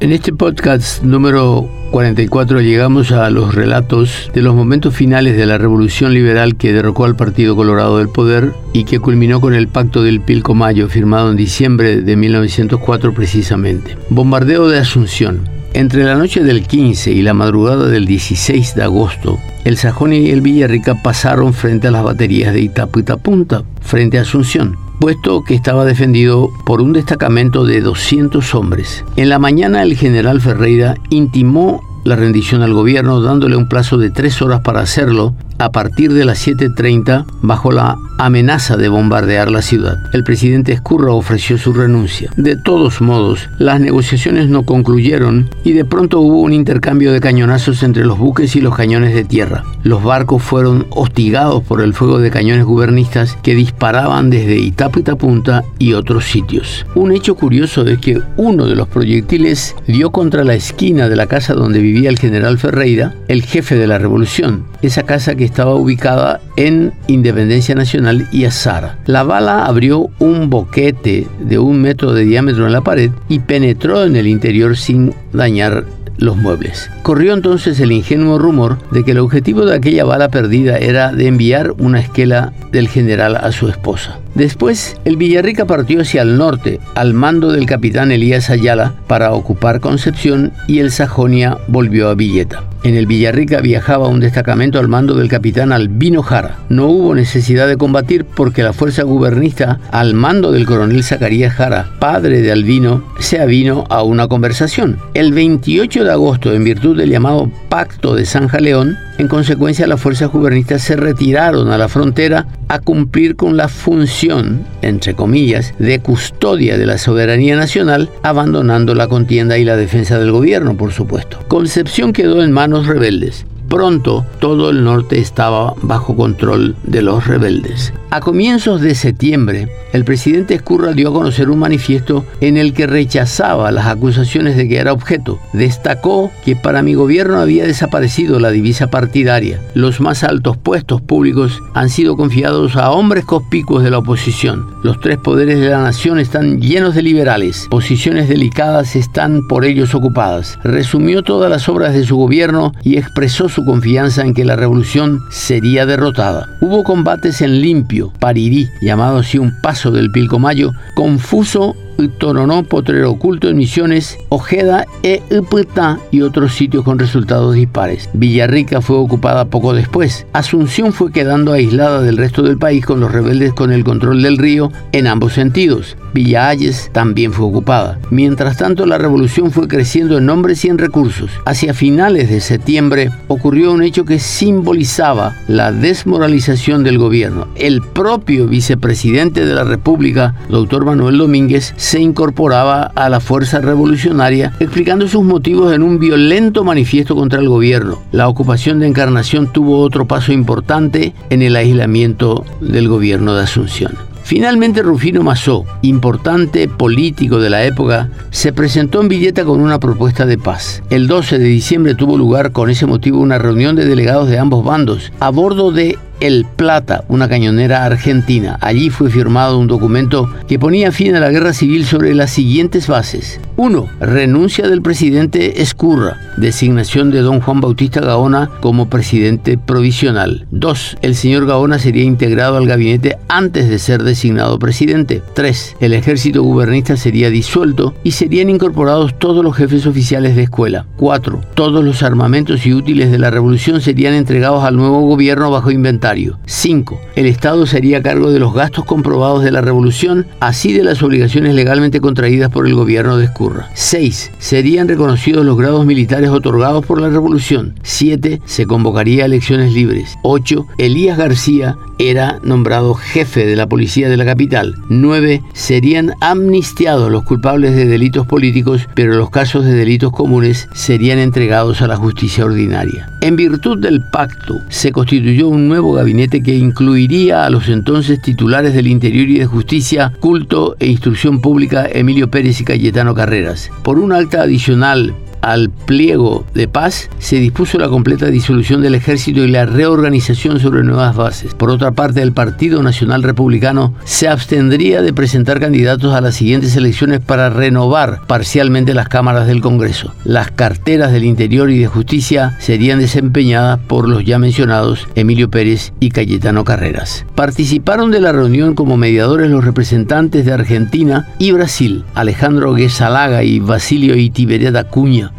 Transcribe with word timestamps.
En 0.00 0.12
este 0.12 0.32
podcast 0.32 1.02
número 1.02 1.68
44 1.90 2.60
llegamos 2.60 3.10
a 3.10 3.28
los 3.30 3.52
relatos 3.52 4.30
de 4.32 4.42
los 4.42 4.54
momentos 4.54 4.94
finales 4.94 5.36
de 5.36 5.44
la 5.44 5.58
revolución 5.58 6.14
liberal 6.14 6.54
que 6.54 6.72
derrocó 6.72 7.04
al 7.04 7.16
Partido 7.16 7.56
Colorado 7.56 7.98
del 7.98 8.08
poder 8.08 8.52
y 8.72 8.84
que 8.84 9.00
culminó 9.00 9.40
con 9.40 9.54
el 9.54 9.66
pacto 9.66 10.04
del 10.04 10.20
Pilcomayo 10.20 10.88
firmado 10.88 11.32
en 11.32 11.36
diciembre 11.36 12.00
de 12.00 12.14
1904 12.14 13.12
precisamente. 13.12 13.96
Bombardeo 14.08 14.68
de 14.68 14.78
Asunción. 14.78 15.48
Entre 15.74 16.04
la 16.04 16.14
noche 16.14 16.44
del 16.44 16.64
15 16.64 17.10
y 17.10 17.22
la 17.22 17.34
madrugada 17.34 17.88
del 17.88 18.06
16 18.06 18.76
de 18.76 18.84
agosto, 18.84 19.40
el 19.64 19.78
Sajonia 19.78 20.20
y 20.20 20.30
el 20.30 20.42
Villarrica 20.42 21.02
pasaron 21.02 21.52
frente 21.52 21.88
a 21.88 21.90
las 21.90 22.04
baterías 22.04 22.54
de 22.54 22.60
Itapunta, 22.60 23.64
frente 23.80 24.18
a 24.18 24.22
Asunción 24.22 24.87
puesto 24.98 25.42
que 25.44 25.54
estaba 25.54 25.84
defendido 25.84 26.50
por 26.64 26.80
un 26.80 26.92
destacamento 26.92 27.64
de 27.64 27.80
200 27.80 28.54
hombres. 28.54 29.04
En 29.16 29.28
la 29.28 29.38
mañana 29.38 29.82
el 29.82 29.96
general 29.96 30.40
Ferreira 30.40 30.96
intimó 31.10 31.82
la 32.04 32.16
rendición 32.16 32.62
al 32.62 32.72
gobierno 32.72 33.20
dándole 33.20 33.56
un 33.56 33.68
plazo 33.68 33.98
de 33.98 34.10
tres 34.10 34.40
horas 34.42 34.60
para 34.62 34.80
hacerlo 34.80 35.34
a 35.58 35.72
partir 35.72 36.12
de 36.12 36.24
las 36.24 36.46
7.30 36.46 37.26
bajo 37.42 37.72
la 37.72 37.98
amenaza 38.18 38.76
de 38.76 38.88
bombardear 38.88 39.50
la 39.50 39.62
ciudad. 39.62 39.98
El 40.12 40.24
presidente 40.24 40.72
Escurra 40.72 41.12
ofreció 41.12 41.56
su 41.56 41.72
renuncia. 41.72 42.30
De 42.36 42.56
todos 42.56 43.00
modos, 43.00 43.48
las 43.58 43.80
negociaciones 43.80 44.48
no 44.48 44.64
concluyeron 44.64 45.50
y 45.64 45.72
de 45.72 45.84
pronto 45.84 46.20
hubo 46.20 46.40
un 46.40 46.52
intercambio 46.52 47.12
de 47.12 47.20
cañonazos 47.20 47.82
entre 47.82 48.04
los 48.04 48.18
buques 48.18 48.56
y 48.56 48.60
los 48.60 48.74
cañones 48.74 49.14
de 49.14 49.24
tierra. 49.24 49.64
Los 49.84 50.02
barcos 50.02 50.42
fueron 50.42 50.86
hostigados 50.90 51.62
por 51.62 51.80
el 51.80 51.94
fuego 51.94 52.18
de 52.18 52.30
cañones 52.30 52.64
gubernistas 52.64 53.36
que 53.42 53.54
disparaban 53.54 54.30
desde 54.30 54.58
Itapunta 54.58 55.64
y 55.78 55.92
otros 55.92 56.24
sitios. 56.24 56.86
Un 56.94 57.12
hecho 57.12 57.36
curioso 57.36 57.86
es 57.86 57.98
que 57.98 58.20
uno 58.36 58.66
de 58.66 58.74
los 58.74 58.88
proyectiles 58.88 59.76
dio 59.86 60.10
contra 60.10 60.44
la 60.44 60.54
esquina 60.54 61.08
de 61.08 61.16
la 61.16 61.26
casa 61.26 61.54
donde 61.54 61.80
vivía 61.80 62.10
el 62.10 62.18
general 62.18 62.58
Ferreira, 62.58 63.14
el 63.28 63.42
jefe 63.42 63.76
de 63.76 63.86
la 63.86 63.98
revolución, 63.98 64.64
esa 64.82 65.04
casa 65.04 65.34
que 65.36 65.47
estaba 65.48 65.74
ubicada 65.74 66.40
en 66.56 66.92
Independencia 67.06 67.74
Nacional 67.74 68.28
y 68.30 68.44
Azara. 68.44 68.98
La 69.06 69.22
bala 69.22 69.64
abrió 69.64 70.10
un 70.18 70.50
boquete 70.50 71.26
de 71.40 71.58
un 71.58 71.80
metro 71.80 72.12
de 72.12 72.24
diámetro 72.24 72.66
en 72.66 72.72
la 72.72 72.82
pared 72.82 73.10
y 73.28 73.40
penetró 73.40 74.04
en 74.04 74.16
el 74.16 74.26
interior 74.26 74.76
sin 74.76 75.14
dañar 75.32 75.84
los 76.18 76.36
muebles. 76.36 76.90
Corrió 77.02 77.32
entonces 77.32 77.80
el 77.80 77.92
ingenuo 77.92 78.38
rumor 78.38 78.78
de 78.90 79.04
que 79.04 79.12
el 79.12 79.18
objetivo 79.18 79.64
de 79.64 79.76
aquella 79.76 80.04
bala 80.04 80.28
perdida 80.28 80.76
era 80.76 81.12
de 81.12 81.26
enviar 81.26 81.72
una 81.78 82.00
esquela 82.00 82.52
del 82.72 82.88
general 82.88 83.36
a 83.36 83.52
su 83.52 83.68
esposa. 83.68 84.18
Después, 84.38 84.96
el 85.04 85.16
Villarrica 85.16 85.64
partió 85.64 86.00
hacia 86.00 86.22
el 86.22 86.38
norte, 86.38 86.78
al 86.94 87.12
mando 87.12 87.50
del 87.50 87.66
capitán 87.66 88.12
Elías 88.12 88.50
Ayala, 88.50 88.94
para 89.08 89.32
ocupar 89.32 89.80
Concepción 89.80 90.52
y 90.68 90.78
el 90.78 90.92
Sajonia 90.92 91.58
volvió 91.66 92.08
a 92.08 92.14
Villeta. 92.14 92.62
En 92.84 92.94
el 92.94 93.06
Villarrica 93.06 93.60
viajaba 93.60 94.06
un 94.06 94.20
destacamento 94.20 94.78
al 94.78 94.86
mando 94.86 95.14
del 95.14 95.26
capitán 95.26 95.72
Albino 95.72 96.22
Jara. 96.22 96.58
No 96.68 96.86
hubo 96.86 97.16
necesidad 97.16 97.66
de 97.66 97.76
combatir 97.76 98.24
porque 98.24 98.62
la 98.62 98.72
fuerza 98.72 99.02
gubernista, 99.02 99.80
al 99.90 100.14
mando 100.14 100.52
del 100.52 100.66
coronel 100.66 101.02
Zacarías 101.02 101.54
Jara, 101.54 101.90
padre 101.98 102.40
de 102.40 102.52
Albino, 102.52 103.02
se 103.18 103.40
avino 103.40 103.86
a 103.90 104.04
una 104.04 104.28
conversación. 104.28 104.98
El 105.14 105.32
28 105.32 106.04
de 106.04 106.12
agosto, 106.12 106.52
en 106.52 106.62
virtud 106.62 106.96
del 106.96 107.10
llamado 107.10 107.50
Pacto 107.68 108.14
de 108.14 108.24
San 108.24 108.46
Jaleón, 108.46 108.96
en 109.18 109.28
consecuencia 109.28 109.86
las 109.86 110.00
fuerzas 110.00 110.30
gubernistas 110.30 110.82
se 110.82 110.96
retiraron 110.96 111.70
a 111.70 111.78
la 111.78 111.88
frontera 111.88 112.46
a 112.68 112.78
cumplir 112.78 113.36
con 113.36 113.56
la 113.56 113.68
función, 113.68 114.64
entre 114.80 115.14
comillas, 115.14 115.74
de 115.78 115.98
custodia 115.98 116.78
de 116.78 116.86
la 116.86 116.98
soberanía 116.98 117.56
nacional, 117.56 118.10
abandonando 118.22 118.94
la 118.94 119.08
contienda 119.08 119.58
y 119.58 119.64
la 119.64 119.76
defensa 119.76 120.18
del 120.18 120.30
gobierno, 120.30 120.76
por 120.76 120.92
supuesto. 120.92 121.38
Concepción 121.48 122.12
quedó 122.12 122.42
en 122.42 122.52
manos 122.52 122.86
rebeldes. 122.86 123.44
Pronto 123.68 124.24
todo 124.40 124.70
el 124.70 124.82
norte 124.82 125.18
estaba 125.18 125.74
bajo 125.82 126.16
control 126.16 126.76
de 126.84 127.02
los 127.02 127.26
rebeldes. 127.26 127.92
A 128.10 128.20
comienzos 128.20 128.80
de 128.80 128.94
septiembre, 128.94 129.68
el 129.92 130.04
presidente 130.04 130.54
Escurra 130.54 130.92
dio 130.92 131.10
a 131.10 131.12
conocer 131.12 131.50
un 131.50 131.58
manifiesto 131.58 132.24
en 132.40 132.56
el 132.56 132.72
que 132.72 132.86
rechazaba 132.86 133.70
las 133.70 133.86
acusaciones 133.86 134.56
de 134.56 134.66
que 134.66 134.78
era 134.78 134.94
objeto. 134.94 135.38
Destacó 135.52 136.30
que 136.42 136.56
para 136.56 136.82
mi 136.82 136.94
gobierno 136.94 137.38
había 137.38 137.66
desaparecido 137.66 138.40
la 138.40 138.50
divisa 138.50 138.86
partidaria. 138.86 139.60
Los 139.74 140.00
más 140.00 140.24
altos 140.24 140.56
puestos 140.56 141.02
públicos 141.02 141.62
han 141.74 141.90
sido 141.90 142.16
confiados 142.16 142.76
a 142.76 142.90
hombres 142.92 143.26
conspicuos 143.26 143.84
de 143.84 143.90
la 143.90 143.98
oposición. 143.98 144.66
Los 144.82 145.00
tres 145.00 145.18
poderes 145.18 145.60
de 145.60 145.68
la 145.68 145.82
nación 145.82 146.18
están 146.18 146.62
llenos 146.62 146.94
de 146.94 147.02
liberales. 147.02 147.66
Posiciones 147.68 148.30
delicadas 148.30 148.96
están 148.96 149.46
por 149.48 149.66
ellos 149.66 149.94
ocupadas. 149.94 150.58
Resumió 150.64 151.22
todas 151.22 151.50
las 151.50 151.68
obras 151.68 151.92
de 151.92 152.06
su 152.06 152.16
gobierno 152.16 152.72
y 152.82 152.96
expresó 152.96 153.50
su 153.50 153.57
confianza 153.64 154.22
en 154.22 154.34
que 154.34 154.44
la 154.44 154.56
revolución 154.56 155.22
sería 155.30 155.86
derrotada. 155.86 156.48
Hubo 156.60 156.84
combates 156.84 157.40
en 157.40 157.60
limpio, 157.60 158.12
Parirí, 158.18 158.68
llamado 158.80 159.18
así 159.18 159.38
un 159.38 159.52
paso 159.60 159.90
del 159.90 160.10
Pilcomayo, 160.10 160.72
confuso 160.94 161.76
Toronó, 162.06 162.62
Potrero 162.62 163.10
Oculto 163.10 163.48
en 163.48 163.56
Misiones, 163.56 164.18
Ojeda 164.28 164.86
e 165.02 165.20
Upetá 165.30 165.98
y 166.12 166.22
otros 166.22 166.54
sitios 166.54 166.84
con 166.84 167.00
resultados 167.00 167.56
dispares. 167.56 168.08
Villarrica 168.12 168.80
fue 168.80 168.96
ocupada 168.96 169.46
poco 169.46 169.74
después. 169.74 170.24
Asunción 170.32 170.92
fue 170.92 171.10
quedando 171.10 171.52
aislada 171.52 172.00
del 172.00 172.16
resto 172.16 172.42
del 172.42 172.56
país 172.56 172.86
con 172.86 173.00
los 173.00 173.10
rebeldes 173.10 173.52
con 173.52 173.72
el 173.72 173.82
control 173.82 174.22
del 174.22 174.38
río 174.38 174.70
en 174.92 175.08
ambos 175.08 175.32
sentidos. 175.32 175.96
Villa 176.14 176.48
Ayes 176.48 176.90
también 176.92 177.32
fue 177.32 177.46
ocupada. 177.46 177.98
Mientras 178.10 178.56
tanto, 178.56 178.86
la 178.86 178.98
revolución 178.98 179.50
fue 179.50 179.68
creciendo 179.68 180.18
en 180.18 180.26
nombres 180.26 180.64
y 180.64 180.68
en 180.68 180.78
recursos. 180.78 181.30
Hacia 181.44 181.74
finales 181.74 182.30
de 182.30 182.40
septiembre 182.40 183.10
ocurrió 183.28 183.72
un 183.72 183.82
hecho 183.82 184.04
que 184.04 184.18
simbolizaba 184.18 185.36
la 185.48 185.72
desmoralización 185.72 186.84
del 186.84 186.98
gobierno. 186.98 187.48
El 187.56 187.82
propio 187.82 188.46
vicepresidente 188.46 189.44
de 189.44 189.54
la 189.54 189.64
República, 189.64 190.34
doctor 190.48 190.84
Manuel 190.84 191.18
Domínguez, 191.18 191.74
se 191.88 192.00
incorporaba 192.00 192.82
a 192.82 193.08
la 193.08 193.18
fuerza 193.18 193.62
revolucionaria, 193.62 194.52
explicando 194.60 195.08
sus 195.08 195.24
motivos 195.24 195.72
en 195.72 195.82
un 195.82 195.98
violento 195.98 196.62
manifiesto 196.62 197.16
contra 197.16 197.40
el 197.40 197.48
gobierno. 197.48 198.02
La 198.12 198.28
ocupación 198.28 198.78
de 198.78 198.86
Encarnación 198.86 199.50
tuvo 199.50 199.80
otro 199.80 200.06
paso 200.06 200.30
importante 200.32 201.14
en 201.30 201.40
el 201.40 201.56
aislamiento 201.56 202.44
del 202.60 202.88
gobierno 202.88 203.34
de 203.34 203.44
Asunción. 203.44 203.94
Finalmente 204.22 204.82
Rufino 204.82 205.22
Mazó, 205.22 205.64
importante 205.80 206.68
político 206.68 207.40
de 207.40 207.48
la 207.48 207.64
época, 207.64 208.10
se 208.28 208.52
presentó 208.52 209.00
en 209.00 209.08
Villeta 209.08 209.46
con 209.46 209.58
una 209.58 209.80
propuesta 209.80 210.26
de 210.26 210.36
paz. 210.36 210.82
El 210.90 211.06
12 211.06 211.38
de 211.38 211.46
diciembre 211.46 211.94
tuvo 211.94 212.18
lugar 212.18 212.52
con 212.52 212.68
ese 212.68 212.84
motivo 212.84 213.18
una 213.18 213.38
reunión 213.38 213.74
de 213.74 213.86
delegados 213.86 214.28
de 214.28 214.38
ambos 214.38 214.62
bandos 214.62 215.10
a 215.20 215.30
bordo 215.30 215.72
de 215.72 215.98
el 216.20 216.46
Plata, 216.56 217.04
una 217.08 217.28
cañonera 217.28 217.84
argentina. 217.84 218.58
Allí 218.60 218.90
fue 218.90 219.10
firmado 219.10 219.58
un 219.58 219.66
documento 219.66 220.28
que 220.48 220.58
ponía 220.58 220.92
fin 220.92 221.14
a 221.14 221.20
la 221.20 221.30
guerra 221.30 221.52
civil 221.52 221.84
sobre 221.84 222.14
las 222.14 222.30
siguientes 222.30 222.88
bases. 222.88 223.40
1. 223.56 223.88
Renuncia 224.00 224.68
del 224.68 224.82
presidente 224.82 225.62
Escurra. 225.62 226.16
Designación 226.36 227.10
de 227.10 227.20
don 227.20 227.40
Juan 227.40 227.60
Bautista 227.60 228.00
Gaona 228.00 228.50
como 228.60 228.88
presidente 228.88 229.58
provisional. 229.58 230.46
2. 230.50 230.98
El 231.02 231.14
señor 231.14 231.46
Gaona 231.46 231.78
sería 231.78 232.04
integrado 232.04 232.56
al 232.56 232.66
gabinete 232.66 233.18
antes 233.28 233.68
de 233.68 233.78
ser 233.78 234.02
designado 234.02 234.58
presidente. 234.58 235.22
3. 235.34 235.76
El 235.80 235.92
ejército 235.92 236.42
gubernista 236.42 236.96
sería 236.96 237.30
disuelto 237.30 237.94
y 238.04 238.12
serían 238.12 238.50
incorporados 238.50 239.18
todos 239.18 239.44
los 239.44 239.56
jefes 239.56 239.86
oficiales 239.86 240.36
de 240.36 240.44
escuela. 240.44 240.86
4. 240.96 241.40
Todos 241.54 241.84
los 241.84 242.02
armamentos 242.02 242.64
y 242.66 242.74
útiles 242.74 243.10
de 243.10 243.18
la 243.18 243.30
revolución 243.30 243.80
serían 243.80 244.14
entregados 244.14 244.64
al 244.64 244.76
nuevo 244.76 245.00
gobierno 245.00 245.50
bajo 245.50 245.70
inventario 245.70 246.07
5. 246.46 247.00
El 247.16 247.26
Estado 247.26 247.66
sería 247.66 247.98
a 247.98 248.02
cargo 248.02 248.30
de 248.30 248.38
los 248.38 248.54
gastos 248.54 248.86
comprobados 248.86 249.44
de 249.44 249.50
la 249.50 249.60
revolución, 249.60 250.26
así 250.40 250.72
de 250.72 250.82
las 250.82 251.02
obligaciones 251.02 251.54
legalmente 251.54 252.00
contraídas 252.00 252.50
por 252.50 252.66
el 252.66 252.74
gobierno 252.74 253.18
de 253.18 253.26
Escurra. 253.26 253.68
6. 253.74 254.32
Serían 254.38 254.88
reconocidos 254.88 255.44
los 255.44 255.58
grados 255.58 255.84
militares 255.84 256.30
otorgados 256.30 256.86
por 256.86 256.98
la 256.98 257.10
revolución. 257.10 257.74
7. 257.82 258.40
Se 258.46 258.64
convocaría 258.64 259.26
elecciones 259.26 259.74
libres. 259.74 260.16
8. 260.22 260.66
Elías 260.78 261.18
García 261.18 261.76
era 261.98 262.38
nombrado 262.42 262.94
jefe 262.94 263.44
de 263.44 263.56
la 263.56 263.68
policía 263.68 264.08
de 264.08 264.16
la 264.16 264.24
capital. 264.24 264.76
9. 264.88 265.42
Serían 265.52 266.12
amnistiados 266.20 267.10
los 267.10 267.24
culpables 267.24 267.74
de 267.74 267.86
delitos 267.86 268.26
políticos, 268.26 268.88
pero 268.94 269.14
los 269.16 269.30
casos 269.30 269.64
de 269.64 269.74
delitos 269.74 270.12
comunes 270.12 270.68
serían 270.72 271.18
entregados 271.18 271.82
a 271.82 271.88
la 271.88 271.96
justicia 271.96 272.44
ordinaria. 272.44 273.10
En 273.20 273.36
virtud 273.36 273.78
del 273.78 274.00
pacto, 274.10 274.60
se 274.68 274.92
constituyó 274.92 275.48
un 275.48 275.68
nuevo 275.68 275.97
gabinete 275.98 276.42
que 276.42 276.54
incluiría 276.54 277.44
a 277.44 277.50
los 277.50 277.68
entonces 277.68 278.22
titulares 278.22 278.72
del 278.72 278.86
Interior 278.86 279.28
y 279.28 279.38
de 279.38 279.46
Justicia, 279.46 280.12
Culto 280.20 280.76
e 280.78 280.86
Instrucción 280.86 281.40
Pública 281.40 281.88
Emilio 281.92 282.30
Pérez 282.30 282.60
y 282.60 282.64
Cayetano 282.64 283.14
Carreras. 283.14 283.70
Por 283.82 283.98
un 283.98 284.12
alta 284.12 284.42
adicional 284.42 285.14
al 285.40 285.70
pliego 285.70 286.44
de 286.54 286.68
paz, 286.68 287.10
se 287.18 287.36
dispuso 287.36 287.78
la 287.78 287.88
completa 287.88 288.26
disolución 288.26 288.82
del 288.82 288.94
ejército 288.94 289.44
y 289.44 289.48
la 289.48 289.66
reorganización 289.66 290.60
sobre 290.60 290.82
nuevas 290.82 291.16
bases. 291.16 291.54
Por 291.54 291.70
otra 291.70 291.92
parte, 291.92 292.22
el 292.22 292.32
Partido 292.32 292.82
Nacional 292.82 293.22
Republicano 293.22 293.94
se 294.04 294.28
abstendría 294.28 295.02
de 295.02 295.12
presentar 295.12 295.60
candidatos 295.60 296.14
a 296.14 296.20
las 296.20 296.36
siguientes 296.36 296.76
elecciones 296.76 297.20
para 297.20 297.50
renovar 297.50 298.20
parcialmente 298.26 298.94
las 298.94 299.08
cámaras 299.08 299.46
del 299.46 299.60
Congreso. 299.60 300.14
Las 300.24 300.50
carteras 300.50 301.12
del 301.12 301.24
Interior 301.24 301.70
y 301.70 301.78
de 301.78 301.86
Justicia 301.86 302.56
serían 302.58 302.98
desempeñadas 302.98 303.78
por 303.86 304.08
los 304.08 304.24
ya 304.24 304.38
mencionados 304.38 305.06
Emilio 305.14 305.50
Pérez 305.50 305.92
y 306.00 306.10
Cayetano 306.10 306.64
Carreras. 306.64 307.24
Participaron 307.34 308.10
de 308.10 308.20
la 308.20 308.32
reunión 308.32 308.74
como 308.74 308.96
mediadores 308.96 309.50
los 309.50 309.64
representantes 309.64 310.44
de 310.44 310.52
Argentina 310.52 311.28
y 311.38 311.52
Brasil, 311.52 312.04
Alejandro 312.14 312.74
Guesalaga 312.74 313.42
y 313.42 313.60
Basilio 313.60 314.16
Itiberia 314.16 314.72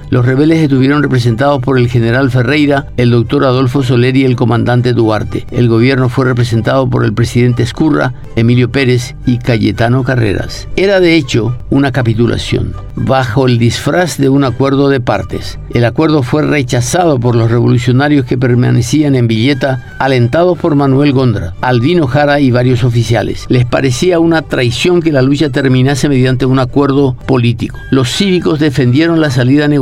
Los 0.09 0.25
rebeldes 0.25 0.59
estuvieron 0.59 1.03
representados 1.03 1.61
por 1.61 1.77
el 1.77 1.89
general 1.89 2.31
Ferreira, 2.31 2.87
el 2.97 3.11
doctor 3.11 3.45
Adolfo 3.45 3.83
Soler 3.83 4.17
y 4.17 4.25
el 4.25 4.35
comandante 4.35 4.93
Duarte. 4.93 5.45
El 5.51 5.67
gobierno 5.67 6.09
fue 6.09 6.25
representado 6.25 6.89
por 6.89 7.05
el 7.05 7.13
presidente 7.13 7.63
Escurra, 7.63 8.13
Emilio 8.35 8.71
Pérez 8.71 9.15
y 9.25 9.37
Cayetano 9.37 10.03
Carreras. 10.03 10.67
Era 10.75 10.99
de 10.99 11.15
hecho 11.15 11.55
una 11.69 11.91
capitulación, 11.91 12.73
bajo 12.95 13.47
el 13.47 13.57
disfraz 13.57 14.17
de 14.17 14.29
un 14.29 14.43
acuerdo 14.43 14.89
de 14.89 14.99
partes. 14.99 15.59
El 15.73 15.85
acuerdo 15.85 16.23
fue 16.23 16.41
rechazado 16.41 17.19
por 17.19 17.35
los 17.35 17.51
revolucionarios 17.51 18.25
que 18.25 18.37
permanecían 18.37 19.15
en 19.15 19.27
Villeta, 19.27 19.95
alentados 19.99 20.57
por 20.57 20.75
Manuel 20.75 21.13
Gondra, 21.13 21.53
Albino 21.61 22.07
Jara 22.07 22.39
y 22.39 22.51
varios 22.51 22.83
oficiales. 22.83 23.45
Les 23.49 23.65
parecía 23.65 24.19
una 24.19 24.41
traición 24.41 25.01
que 25.01 25.11
la 25.11 25.21
lucha 25.21 25.49
terminase 25.49 26.09
mediante 26.09 26.45
un 26.45 26.59
acuerdo 26.59 27.15
político. 27.25 27.77
Los 27.91 28.09
cívicos 28.09 28.59
defendieron 28.59 29.21
la 29.21 29.29
salida 29.29 29.67
negociada 29.67 29.78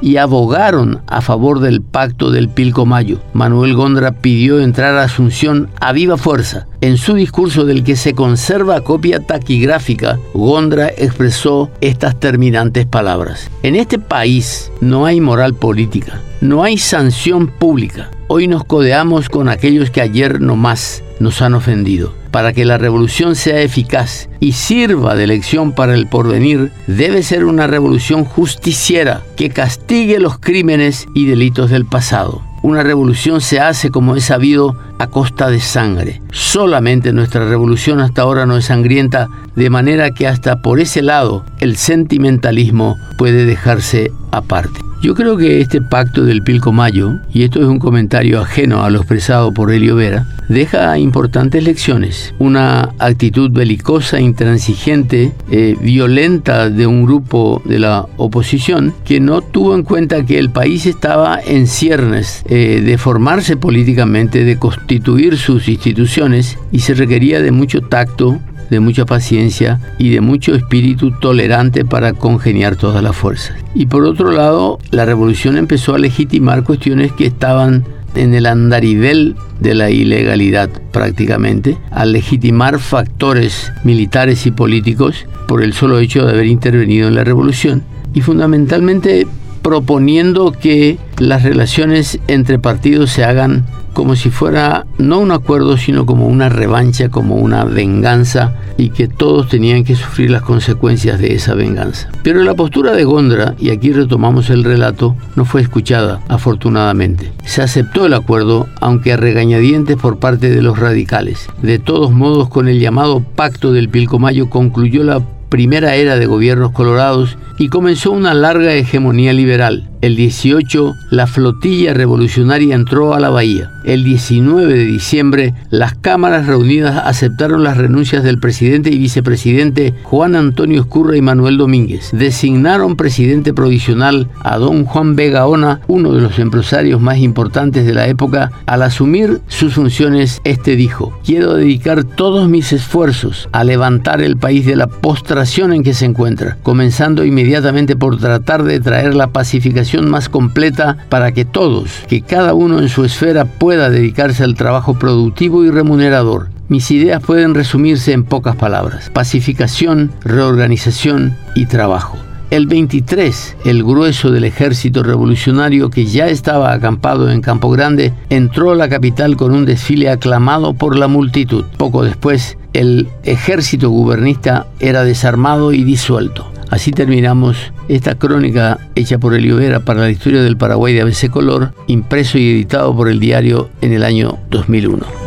y 0.00 0.16
abogaron 0.16 1.02
a 1.06 1.20
favor 1.20 1.60
del 1.60 1.82
pacto 1.82 2.30
del 2.30 2.48
Pilcomayo. 2.48 3.18
Manuel 3.32 3.74
Gondra 3.74 4.12
pidió 4.12 4.60
entrar 4.60 4.96
a 4.96 5.04
Asunción 5.04 5.68
a 5.80 5.92
viva 5.92 6.16
fuerza. 6.16 6.66
En 6.80 6.96
su 6.96 7.14
discurso 7.14 7.64
del 7.64 7.84
que 7.84 7.96
se 7.96 8.14
conserva 8.14 8.80
copia 8.82 9.20
taquigráfica, 9.20 10.18
Gondra 10.34 10.88
expresó 10.88 11.70
estas 11.80 12.18
terminantes 12.18 12.86
palabras. 12.86 13.50
En 13.62 13.76
este 13.76 13.98
país 13.98 14.70
no 14.80 15.06
hay 15.06 15.20
moral 15.20 15.54
política, 15.54 16.20
no 16.40 16.62
hay 16.62 16.78
sanción 16.78 17.48
pública. 17.48 18.10
Hoy 18.28 18.48
nos 18.48 18.64
codeamos 18.64 19.28
con 19.28 19.48
aquellos 19.48 19.90
que 19.90 20.00
ayer 20.00 20.40
no 20.40 20.56
más 20.56 21.02
nos 21.20 21.40
han 21.42 21.54
ofendido. 21.54 22.12
Para 22.30 22.52
que 22.52 22.64
la 22.64 22.76
revolución 22.76 23.34
sea 23.34 23.60
eficaz 23.62 24.28
y 24.40 24.52
sirva 24.52 25.14
de 25.14 25.26
lección 25.26 25.72
para 25.72 25.94
el 25.94 26.06
porvenir, 26.06 26.70
debe 26.86 27.22
ser 27.22 27.44
una 27.44 27.66
revolución 27.66 28.24
justiciera 28.24 29.22
que 29.36 29.48
castigue 29.48 30.20
los 30.20 30.38
crímenes 30.38 31.06
y 31.14 31.26
delitos 31.26 31.70
del 31.70 31.86
pasado. 31.86 32.42
Una 32.62 32.82
revolución 32.82 33.40
se 33.40 33.60
hace, 33.60 33.90
como 33.90 34.16
es 34.16 34.24
sabido, 34.24 34.76
a 34.98 35.06
costa 35.06 35.48
de 35.50 35.60
sangre. 35.60 36.20
Solamente 36.32 37.12
nuestra 37.12 37.48
revolución 37.48 38.00
hasta 38.00 38.22
ahora 38.22 38.44
no 38.44 38.56
es 38.56 38.66
sangrienta, 38.66 39.28
de 39.54 39.70
manera 39.70 40.10
que 40.10 40.26
hasta 40.26 40.60
por 40.62 40.80
ese 40.80 41.00
lado 41.00 41.44
el 41.60 41.76
sentimentalismo 41.76 42.96
puede 43.16 43.46
dejarse 43.46 44.10
aparte. 44.32 44.80
Yo 45.06 45.14
creo 45.14 45.36
que 45.36 45.60
este 45.60 45.80
pacto 45.80 46.24
del 46.24 46.42
Pilcomayo, 46.42 47.20
y 47.32 47.44
esto 47.44 47.60
es 47.60 47.66
un 47.66 47.78
comentario 47.78 48.40
ajeno 48.40 48.82
a 48.82 48.90
lo 48.90 48.98
expresado 48.98 49.54
por 49.54 49.70
Helio 49.70 49.94
Vera, 49.94 50.26
deja 50.48 50.98
importantes 50.98 51.62
lecciones. 51.62 52.34
Una 52.40 52.90
actitud 52.98 53.52
belicosa, 53.52 54.18
intransigente, 54.18 55.32
eh, 55.48 55.76
violenta 55.80 56.70
de 56.70 56.88
un 56.88 57.04
grupo 57.04 57.62
de 57.64 57.78
la 57.78 58.06
oposición 58.16 58.94
que 59.04 59.20
no 59.20 59.42
tuvo 59.42 59.76
en 59.76 59.84
cuenta 59.84 60.26
que 60.26 60.40
el 60.40 60.50
país 60.50 60.86
estaba 60.86 61.38
en 61.40 61.68
ciernes 61.68 62.42
eh, 62.46 62.82
de 62.84 62.98
formarse 62.98 63.56
políticamente, 63.56 64.42
de 64.42 64.58
constituir 64.58 65.38
sus 65.38 65.68
instituciones 65.68 66.58
y 66.72 66.80
se 66.80 66.94
requería 66.94 67.40
de 67.40 67.52
mucho 67.52 67.80
tacto, 67.80 68.40
de 68.70 68.80
mucha 68.80 69.04
paciencia 69.04 69.80
y 69.98 70.10
de 70.10 70.20
mucho 70.20 70.54
espíritu 70.54 71.12
tolerante 71.12 71.84
para 71.84 72.12
congeniar 72.12 72.76
todas 72.76 73.02
las 73.02 73.16
fuerzas. 73.16 73.56
Y 73.74 73.86
por 73.86 74.04
otro 74.04 74.32
lado, 74.32 74.78
la 74.90 75.04
revolución 75.04 75.56
empezó 75.56 75.94
a 75.94 75.98
legitimar 75.98 76.64
cuestiones 76.64 77.12
que 77.12 77.26
estaban 77.26 77.84
en 78.14 78.34
el 78.34 78.46
andarivel 78.46 79.36
de 79.60 79.74
la 79.74 79.90
ilegalidad 79.90 80.70
prácticamente, 80.90 81.78
al 81.90 82.12
legitimar 82.12 82.78
factores 82.78 83.72
militares 83.84 84.46
y 84.46 84.50
políticos 84.50 85.26
por 85.46 85.62
el 85.62 85.72
solo 85.72 85.98
hecho 85.98 86.24
de 86.24 86.32
haber 86.32 86.46
intervenido 86.46 87.08
en 87.08 87.14
la 87.14 87.24
revolución 87.24 87.84
y 88.14 88.22
fundamentalmente 88.22 89.26
proponiendo 89.62 90.52
que 90.52 90.98
las 91.18 91.42
relaciones 91.42 92.18
entre 92.28 92.58
partidos 92.58 93.10
se 93.10 93.24
hagan 93.24 93.66
como 93.96 94.14
si 94.14 94.28
fuera 94.28 94.84
no 94.98 95.20
un 95.20 95.30
acuerdo, 95.30 95.78
sino 95.78 96.04
como 96.04 96.26
una 96.26 96.50
revancha, 96.50 97.08
como 97.08 97.36
una 97.36 97.64
venganza, 97.64 98.52
y 98.76 98.90
que 98.90 99.08
todos 99.08 99.48
tenían 99.48 99.84
que 99.84 99.96
sufrir 99.96 100.30
las 100.30 100.42
consecuencias 100.42 101.18
de 101.18 101.32
esa 101.32 101.54
venganza. 101.54 102.10
Pero 102.22 102.42
la 102.42 102.52
postura 102.52 102.92
de 102.92 103.04
Gondra, 103.04 103.54
y 103.58 103.70
aquí 103.70 103.94
retomamos 103.94 104.50
el 104.50 104.64
relato, 104.64 105.16
no 105.34 105.46
fue 105.46 105.62
escuchada, 105.62 106.20
afortunadamente. 106.28 107.32
Se 107.46 107.62
aceptó 107.62 108.04
el 108.04 108.12
acuerdo, 108.12 108.68
aunque 108.82 109.14
a 109.14 109.16
regañadientes 109.16 109.96
por 109.96 110.18
parte 110.18 110.50
de 110.50 110.60
los 110.60 110.78
radicales. 110.78 111.48
De 111.62 111.78
todos 111.78 112.12
modos, 112.12 112.50
con 112.50 112.68
el 112.68 112.80
llamado 112.80 113.20
Pacto 113.20 113.72
del 113.72 113.88
Pilcomayo 113.88 114.50
concluyó 114.50 115.04
la 115.04 115.22
primera 115.48 115.94
era 115.94 116.16
de 116.16 116.26
gobiernos 116.26 116.72
colorados 116.72 117.38
y 117.56 117.68
comenzó 117.68 118.12
una 118.12 118.34
larga 118.34 118.74
hegemonía 118.74 119.32
liberal. 119.32 119.88
El 120.02 120.14
18, 120.14 120.94
la 121.10 121.26
flotilla 121.26 121.94
revolucionaria 121.94 122.74
entró 122.74 123.14
a 123.14 123.20
la 123.20 123.30
bahía. 123.30 123.70
El 123.84 124.04
19 124.04 124.74
de 124.74 124.84
diciembre, 124.84 125.54
las 125.70 125.94
cámaras 125.94 126.46
reunidas 126.46 127.00
aceptaron 127.06 127.64
las 127.64 127.78
renuncias 127.78 128.22
del 128.22 128.38
presidente 128.38 128.90
y 128.90 128.98
vicepresidente 128.98 129.94
Juan 130.02 130.36
Antonio 130.36 130.82
Escurra 130.82 131.16
y 131.16 131.22
Manuel 131.22 131.56
Domínguez. 131.56 132.10
Designaron 132.12 132.96
presidente 132.96 133.54
provisional 133.54 134.28
a 134.42 134.58
don 134.58 134.84
Juan 134.84 135.16
Vegaona, 135.16 135.80
uno 135.86 136.12
de 136.12 136.20
los 136.20 136.38
empresarios 136.38 137.00
más 137.00 137.18
importantes 137.18 137.86
de 137.86 137.94
la 137.94 138.06
época. 138.06 138.52
Al 138.66 138.82
asumir 138.82 139.40
sus 139.48 139.74
funciones, 139.74 140.42
este 140.44 140.76
dijo, 140.76 141.18
quiero 141.24 141.54
dedicar 141.54 142.04
todos 142.04 142.50
mis 142.50 142.72
esfuerzos 142.74 143.48
a 143.52 143.64
levantar 143.64 144.20
el 144.20 144.36
país 144.36 144.66
de 144.66 144.76
la 144.76 144.88
postración 144.88 145.72
en 145.72 145.82
que 145.82 145.94
se 145.94 146.04
encuentra, 146.04 146.58
comenzando 146.62 147.24
inmediatamente 147.24 147.96
por 147.96 148.18
tratar 148.18 148.62
de 148.64 148.78
traer 148.78 149.14
la 149.14 149.28
pacificación 149.28 149.85
más 149.94 150.28
completa 150.28 150.96
para 151.08 151.32
que 151.32 151.44
todos, 151.44 151.90
que 152.08 152.22
cada 152.22 152.54
uno 152.54 152.80
en 152.80 152.88
su 152.88 153.04
esfera 153.04 153.44
pueda 153.44 153.90
dedicarse 153.90 154.44
al 154.44 154.54
trabajo 154.54 154.98
productivo 154.98 155.64
y 155.64 155.70
remunerador. 155.70 156.48
Mis 156.68 156.90
ideas 156.90 157.22
pueden 157.22 157.54
resumirse 157.54 158.12
en 158.12 158.24
pocas 158.24 158.56
palabras. 158.56 159.10
Pacificación, 159.10 160.10
reorganización 160.24 161.36
y 161.54 161.66
trabajo. 161.66 162.18
El 162.50 162.68
23, 162.68 163.56
el 163.64 163.82
grueso 163.82 164.30
del 164.30 164.44
ejército 164.44 165.02
revolucionario 165.02 165.90
que 165.90 166.06
ya 166.06 166.28
estaba 166.28 166.72
acampado 166.72 167.28
en 167.30 167.40
Campo 167.40 167.70
Grande 167.70 168.12
entró 168.30 168.70
a 168.70 168.76
la 168.76 168.88
capital 168.88 169.36
con 169.36 169.52
un 169.52 169.64
desfile 169.64 170.10
aclamado 170.10 170.74
por 170.74 170.96
la 170.96 171.08
multitud. 171.08 171.64
Poco 171.76 172.04
después, 172.04 172.56
el 172.72 173.08
ejército 173.24 173.90
gubernista 173.90 174.68
era 174.78 175.02
desarmado 175.02 175.72
y 175.72 175.82
disuelto. 175.82 176.46
Así 176.70 176.90
terminamos 176.90 177.72
esta 177.88 178.16
crónica 178.16 178.78
hecha 178.94 179.18
por 179.18 179.34
Elio 179.34 179.56
Vera 179.56 179.80
para 179.80 180.00
la 180.00 180.10
historia 180.10 180.42
del 180.42 180.56
Paraguay 180.56 180.94
de 180.94 181.02
ABC 181.02 181.30
Color, 181.30 181.72
impreso 181.86 182.38
y 182.38 182.50
editado 182.50 182.94
por 182.94 183.08
el 183.08 183.20
diario 183.20 183.70
en 183.80 183.92
el 183.92 184.02
año 184.02 184.38
2001. 184.50 185.25